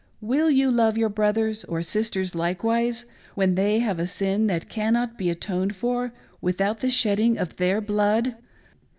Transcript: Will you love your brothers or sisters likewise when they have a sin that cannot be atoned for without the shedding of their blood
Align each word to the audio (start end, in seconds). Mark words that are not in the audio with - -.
Will 0.21 0.49
you 0.49 0.71
love 0.71 0.97
your 0.97 1.09
brothers 1.09 1.63
or 1.65 1.83
sisters 1.83 2.33
likewise 2.33 3.05
when 3.35 3.53
they 3.53 3.77
have 3.77 3.99
a 3.99 4.07
sin 4.07 4.47
that 4.47 4.67
cannot 4.67 5.15
be 5.15 5.29
atoned 5.29 5.75
for 5.75 6.11
without 6.41 6.79
the 6.79 6.89
shedding 6.89 7.37
of 7.37 7.57
their 7.57 7.79
blood 7.81 8.35